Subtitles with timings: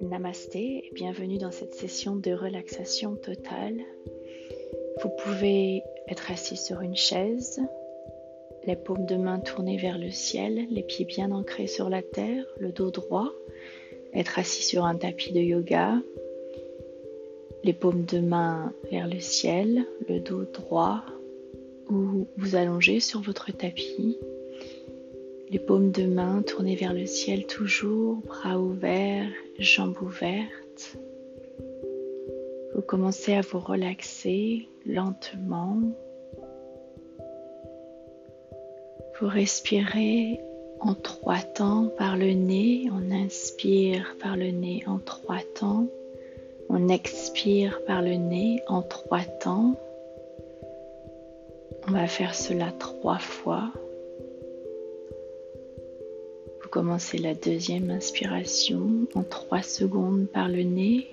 [0.00, 3.80] Namasté et bienvenue dans cette session de relaxation totale.
[5.02, 7.60] Vous pouvez être assis sur une chaise,
[8.66, 12.46] les paumes de main tournées vers le ciel, les pieds bien ancrés sur la terre,
[12.58, 13.32] le dos droit,
[14.14, 16.00] être assis sur un tapis de yoga,
[17.64, 21.04] les paumes de main vers le ciel, le dos droit
[21.90, 24.18] ou vous allongez sur votre tapis,
[25.50, 30.96] les paumes de main tournées vers le ciel toujours, bras ouverts, jambes ouvertes.
[32.74, 35.78] Vous commencez à vous relaxer lentement.
[39.20, 40.40] Vous respirez
[40.80, 42.88] en trois temps par le nez.
[42.90, 45.86] On inspire par le nez en trois temps.
[46.70, 49.76] On expire par le nez en trois temps.
[51.88, 53.72] On va faire cela trois fois.
[56.62, 61.08] Vous commencez la deuxième inspiration en trois secondes par le nez.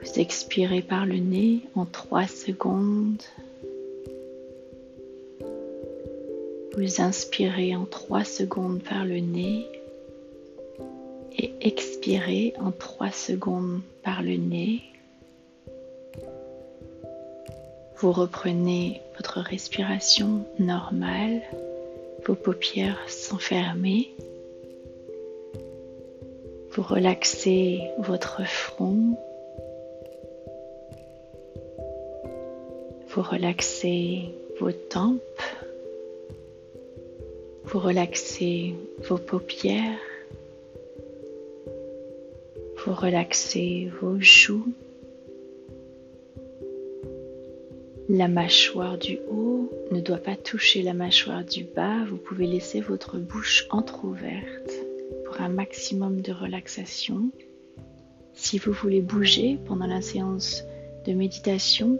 [0.00, 3.22] Vous expirez par le nez en trois secondes.
[6.76, 9.66] Vous inspirez en trois secondes par le nez
[11.36, 14.82] et expirez en trois secondes par le nez.
[18.00, 21.42] Vous reprenez votre respiration normale,
[22.24, 24.14] vos paupières sont fermées.
[26.70, 29.18] Vous relaxez votre front.
[33.08, 35.42] Vous relaxez vos tempes.
[37.64, 38.76] Vous relaxez
[39.08, 39.98] vos paupières.
[42.76, 44.72] Vous relaxez vos joues.
[48.10, 52.06] La mâchoire du haut ne doit pas toucher la mâchoire du bas.
[52.08, 54.72] Vous pouvez laisser votre bouche entr'ouverte
[55.26, 57.30] pour un maximum de relaxation.
[58.32, 60.64] Si vous voulez bouger pendant la séance
[61.06, 61.98] de méditation,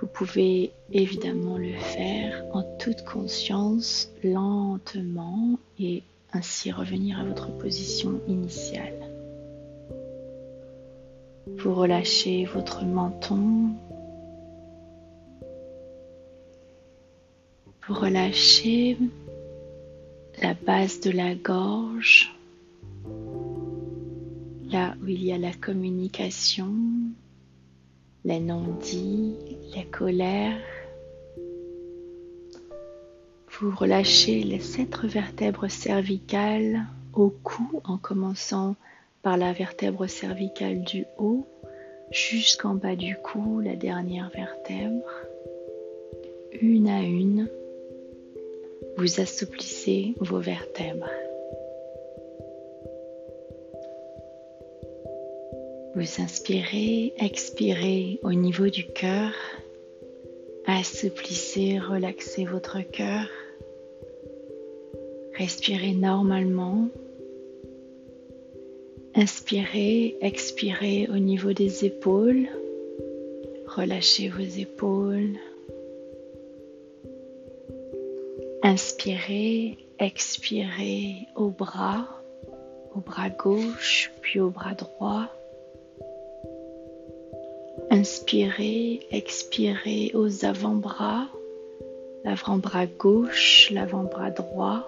[0.00, 8.20] vous pouvez évidemment le faire en toute conscience, lentement et ainsi revenir à votre position
[8.26, 9.08] initiale.
[11.58, 13.70] Vous relâchez votre menton.
[17.88, 18.98] Vous relâchez
[20.42, 22.36] la base de la gorge,
[24.70, 26.74] là où il y a la communication
[28.24, 29.36] les non-dits,
[29.74, 30.60] les colères.
[33.50, 36.84] Vous relâchez les sept vertèbres cervicales
[37.14, 38.76] au cou en commençant
[39.22, 41.46] par la vertèbre cervicale du haut
[42.10, 45.08] jusqu'en bas du cou, la dernière vertèbre.
[46.60, 47.48] Une à une,
[48.98, 51.08] vous assouplissez vos vertèbres.
[55.94, 59.30] Vous inspirez, expirez au niveau du cœur.
[60.66, 63.28] Assouplissez, relaxez votre cœur.
[65.36, 66.88] Respirez normalement.
[69.14, 72.48] Inspirez, expirez au niveau des épaules.
[73.68, 75.36] Relâchez vos épaules.
[78.68, 82.06] Inspirez, expirez au bras,
[82.94, 85.24] au bras gauche, puis au bras droit.
[87.88, 91.28] Inspirez, expirez aux avant-bras,
[92.24, 94.84] l'avant-bras gauche, l'avant-bras droit.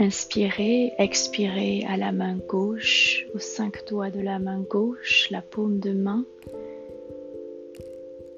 [0.00, 5.78] Inspirez, expirez à la main gauche, aux cinq doigts de la main gauche, la paume
[5.78, 6.24] de main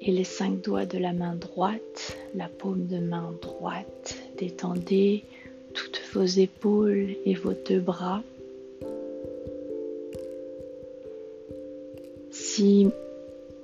[0.05, 4.15] et les cinq doigts de la main droite, la paume de main droite.
[4.37, 5.23] Détendez
[5.73, 8.21] toutes vos épaules et vos deux bras.
[12.29, 12.87] Si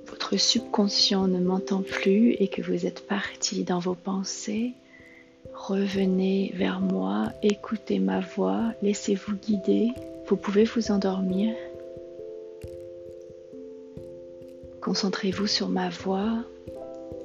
[0.06, 4.72] votre subconscient ne m'entend plus et que vous êtes parti dans vos pensées,
[5.54, 9.92] revenez vers moi, écoutez ma voix, laissez-vous guider.
[10.26, 11.54] Vous pouvez vous endormir.
[14.92, 16.44] Concentrez-vous sur ma voix,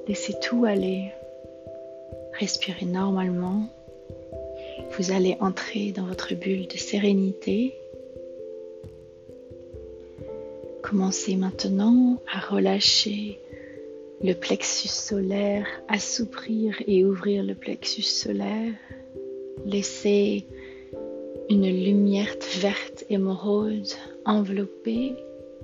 [0.06, 1.12] laissez tout aller.
[2.32, 3.68] Respirez normalement.
[4.92, 7.74] Vous allez entrer dans votre bulle de sérénité
[10.82, 13.38] Commencez maintenant à relâcher
[14.24, 18.72] le plexus solaire, assouplir et ouvrir le plexus solaire.
[19.66, 20.46] Laissez
[21.50, 23.92] une lumière verte émeraude
[24.24, 25.16] envelopper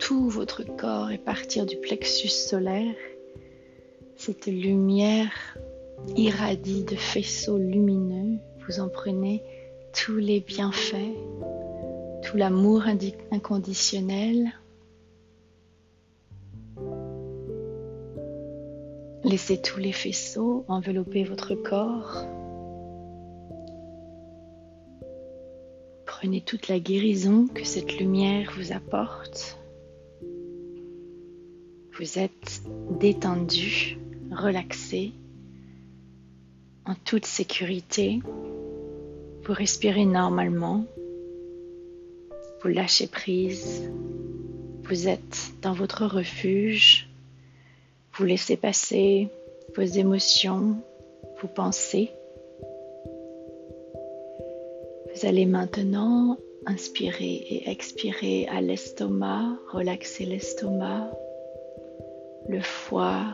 [0.05, 2.95] tout votre corps et partir du plexus solaire
[4.17, 5.33] Cette lumière
[6.15, 8.39] irradie de faisceaux lumineux.
[8.67, 9.43] Vous en prenez
[9.95, 11.15] tous les bienfaits,
[12.23, 12.83] tout l'amour
[13.33, 14.53] inconditionnel.
[19.25, 22.27] Laissez tous les faisceaux envelopper votre corps.
[26.05, 29.57] Prenez toute la guérison que cette lumière vous apporte.
[32.05, 32.61] Vous êtes
[33.01, 33.97] détendu,
[34.31, 35.13] relaxé,
[36.85, 38.21] en toute sécurité.
[39.43, 40.85] Vous respirez normalement.
[42.61, 43.91] Vous lâchez prise.
[44.83, 47.09] Vous êtes dans votre refuge.
[48.13, 49.31] Vous laissez passer
[49.75, 50.77] vos émotions,
[51.41, 52.11] vos pensées.
[55.15, 56.37] Vous allez maintenant
[56.67, 61.11] inspirer et expirer à l'estomac, relaxer l'estomac,
[62.49, 63.25] le foie,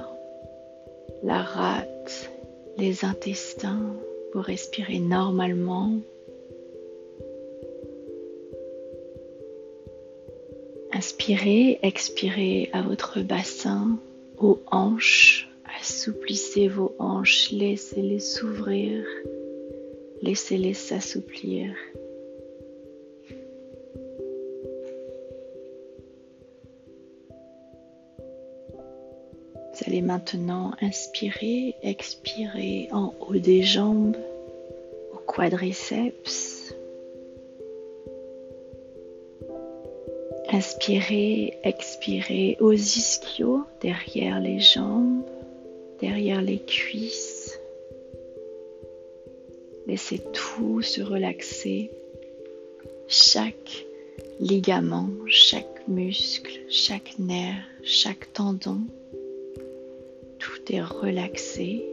[1.23, 2.31] la rate,
[2.77, 3.95] les intestins.
[4.33, 5.93] Vous respirez normalement.
[10.93, 13.99] Inspirez, expirez à votre bassin,
[14.39, 15.49] aux hanches.
[15.81, 19.05] Assouplissez vos hanches, laissez-les s'ouvrir.
[20.23, 21.75] Laissez-les s'assouplir.
[29.81, 34.17] Vous allez maintenant inspirer, expirer en haut des jambes,
[35.15, 36.75] au quadriceps.
[40.51, 45.23] Inspirez, expirez aux ischios, derrière les jambes,
[46.01, 47.59] derrière les cuisses.
[49.87, 51.91] Laissez tout se relaxer.
[53.09, 53.87] Chaque
[54.41, 58.81] ligament, chaque muscle, chaque nerf, chaque tendon,
[60.75, 61.85] est relaxé.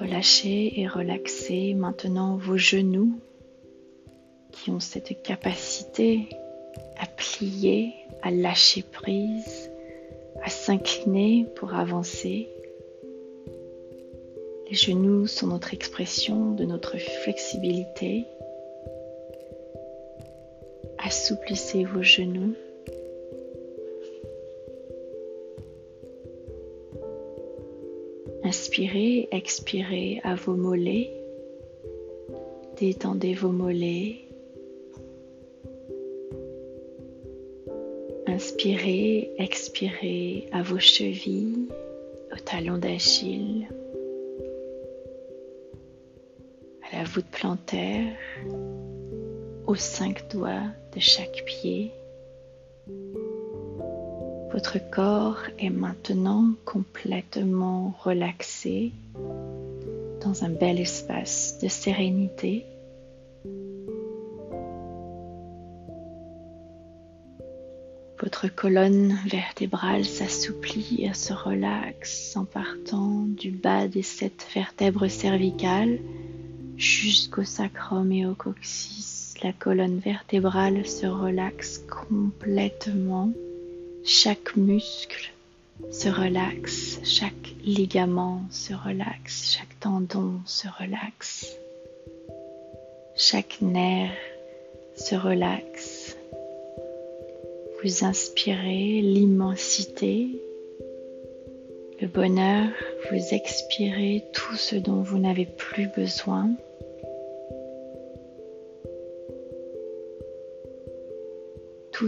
[0.00, 3.18] Relâchez et relaxez maintenant vos genoux
[4.52, 6.28] qui ont cette capacité
[6.98, 7.92] à plier,
[8.22, 9.70] à lâcher prise,
[10.42, 12.48] à s'incliner pour avancer.
[14.70, 18.26] Les genoux sont notre expression de notre flexibilité.
[20.98, 22.54] Assouplissez vos genoux.
[28.78, 31.10] Inspirez, expirez à vos mollets.
[32.78, 34.20] Détendez vos mollets.
[38.28, 41.66] Inspirez, expirez à vos chevilles,
[42.32, 43.66] au talon d'Achille.
[46.92, 48.16] la voûte plantaire,
[49.66, 51.90] aux cinq doigts de chaque pied.
[54.50, 58.92] Votre corps est maintenant complètement relaxé
[60.22, 62.64] dans un bel espace de sérénité.
[68.20, 75.98] Votre colonne vertébrale s'assouplit et se relaxe en partant du bas des sept vertèbres cervicales
[76.76, 79.34] jusqu'au sacrum et au coccyx.
[79.42, 83.32] La colonne vertébrale se relaxe complètement.
[84.04, 85.32] Chaque muscle
[85.90, 91.56] se relaxe, chaque ligament se relaxe, chaque tendon se relaxe,
[93.16, 94.10] chaque nerf
[94.96, 96.16] se relaxe.
[97.82, 100.28] Vous inspirez l'immensité,
[102.00, 102.68] le bonheur,
[103.10, 106.50] vous expirez tout ce dont vous n'avez plus besoin.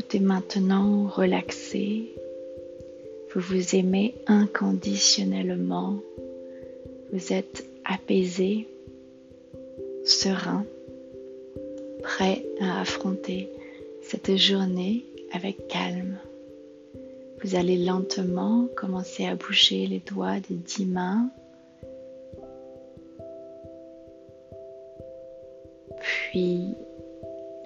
[0.01, 2.15] Tout est maintenant relaxé.
[3.35, 5.99] Vous vous aimez inconditionnellement.
[7.13, 8.67] Vous êtes apaisé,
[10.07, 10.65] serein,
[12.03, 13.51] prêt à affronter
[14.01, 16.17] cette journée avec calme.
[17.43, 21.29] Vous allez lentement commencer à bouger les doigts des dix mains.
[26.01, 26.75] Puis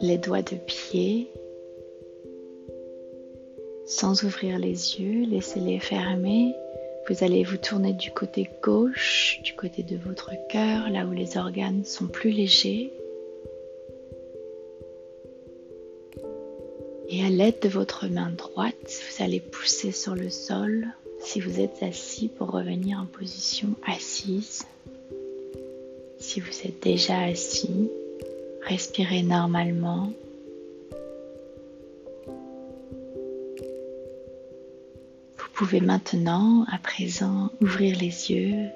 [0.00, 1.30] les doigts de pied
[3.94, 6.52] sans ouvrir les yeux, laissez-les fermer.
[7.08, 11.36] Vous allez vous tourner du côté gauche, du côté de votre cœur, là où les
[11.36, 12.92] organes sont plus légers.
[17.08, 20.88] Et à l'aide de votre main droite, vous allez pousser sur le sol
[21.20, 24.62] si vous êtes assis pour revenir en position assise.
[26.18, 27.90] Si vous êtes déjà assis,
[28.62, 30.12] respirez normalement
[35.64, 38.68] pouvez maintenant, à présent, ouvrir les yeux